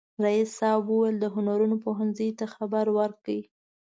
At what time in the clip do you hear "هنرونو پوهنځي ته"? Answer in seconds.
1.35-2.45